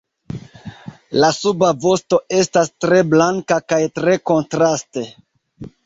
[1.23, 5.11] La suba vosto estas tre blanka kaj tre kontraste.